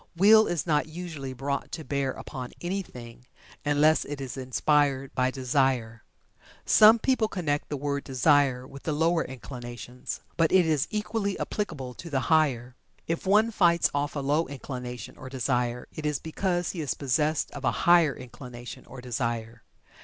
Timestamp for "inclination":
14.47-15.17, 18.15-18.87